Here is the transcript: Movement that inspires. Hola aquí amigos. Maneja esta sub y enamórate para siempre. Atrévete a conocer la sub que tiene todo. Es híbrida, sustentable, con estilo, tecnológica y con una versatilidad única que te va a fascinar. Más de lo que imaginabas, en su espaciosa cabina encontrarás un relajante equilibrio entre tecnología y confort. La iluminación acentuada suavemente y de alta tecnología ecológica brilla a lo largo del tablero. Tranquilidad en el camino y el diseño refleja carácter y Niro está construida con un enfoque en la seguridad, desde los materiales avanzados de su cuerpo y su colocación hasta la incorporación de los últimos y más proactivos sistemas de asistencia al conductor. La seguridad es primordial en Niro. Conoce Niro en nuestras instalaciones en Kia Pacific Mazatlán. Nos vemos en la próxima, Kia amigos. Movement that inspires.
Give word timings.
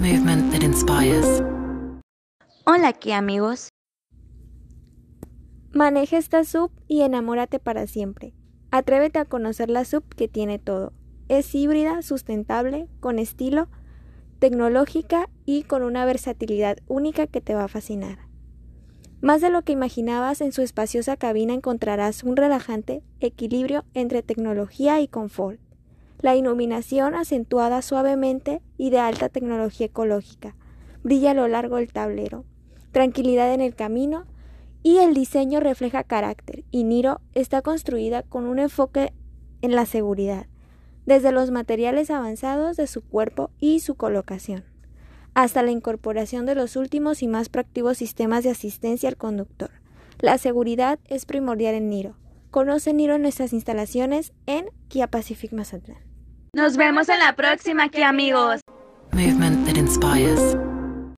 Movement 0.00 0.50
that 0.50 0.62
inspires. 0.62 1.42
Hola 2.64 2.88
aquí 2.88 3.12
amigos. 3.12 3.68
Maneja 5.74 6.16
esta 6.16 6.42
sub 6.44 6.70
y 6.88 7.02
enamórate 7.02 7.58
para 7.58 7.86
siempre. 7.86 8.32
Atrévete 8.70 9.18
a 9.18 9.26
conocer 9.26 9.68
la 9.68 9.84
sub 9.84 10.02
que 10.16 10.26
tiene 10.26 10.58
todo. 10.58 10.94
Es 11.28 11.54
híbrida, 11.54 12.00
sustentable, 12.00 12.88
con 13.00 13.18
estilo, 13.18 13.68
tecnológica 14.38 15.28
y 15.44 15.64
con 15.64 15.82
una 15.82 16.06
versatilidad 16.06 16.78
única 16.86 17.26
que 17.26 17.42
te 17.42 17.54
va 17.54 17.64
a 17.64 17.68
fascinar. 17.68 18.20
Más 19.20 19.42
de 19.42 19.50
lo 19.50 19.60
que 19.64 19.72
imaginabas, 19.72 20.40
en 20.40 20.52
su 20.52 20.62
espaciosa 20.62 21.18
cabina 21.18 21.52
encontrarás 21.52 22.24
un 22.24 22.36
relajante 22.36 23.02
equilibrio 23.20 23.84
entre 23.92 24.22
tecnología 24.22 24.98
y 25.02 25.08
confort. 25.08 25.60
La 26.22 26.36
iluminación 26.36 27.14
acentuada 27.14 27.82
suavemente 27.82 28.62
y 28.76 28.90
de 28.90 28.98
alta 28.98 29.28
tecnología 29.28 29.86
ecológica 29.86 30.56
brilla 31.02 31.30
a 31.30 31.34
lo 31.34 31.48
largo 31.48 31.76
del 31.76 31.92
tablero. 31.92 32.44
Tranquilidad 32.92 33.52
en 33.54 33.60
el 33.60 33.74
camino 33.74 34.26
y 34.82 34.98
el 34.98 35.14
diseño 35.14 35.60
refleja 35.60 36.04
carácter 36.04 36.64
y 36.70 36.84
Niro 36.84 37.20
está 37.34 37.62
construida 37.62 38.22
con 38.22 38.44
un 38.44 38.58
enfoque 38.58 39.12
en 39.62 39.74
la 39.74 39.86
seguridad, 39.86 40.46
desde 41.06 41.32
los 41.32 41.50
materiales 41.50 42.10
avanzados 42.10 42.76
de 42.76 42.86
su 42.86 43.02
cuerpo 43.02 43.50
y 43.58 43.80
su 43.80 43.94
colocación 43.94 44.64
hasta 45.34 45.62
la 45.62 45.70
incorporación 45.70 46.46
de 46.46 46.54
los 46.54 46.76
últimos 46.76 47.22
y 47.22 47.28
más 47.28 47.48
proactivos 47.48 47.98
sistemas 47.98 48.44
de 48.44 48.50
asistencia 48.50 49.08
al 49.08 49.16
conductor. 49.16 49.70
La 50.18 50.38
seguridad 50.38 50.98
es 51.06 51.24
primordial 51.24 51.74
en 51.74 51.88
Niro. 51.88 52.16
Conoce 52.50 52.92
Niro 52.92 53.14
en 53.14 53.22
nuestras 53.22 53.52
instalaciones 53.52 54.32
en 54.46 54.66
Kia 54.88 55.06
Pacific 55.06 55.52
Mazatlán. 55.52 55.98
Nos 56.52 56.76
vemos 56.76 57.08
en 57.08 57.20
la 57.20 57.36
próxima, 57.36 57.88
Kia 57.90 58.08
amigos. 58.08 58.60
Movement 59.12 59.66
that 59.66 59.76
inspires. 59.76 60.56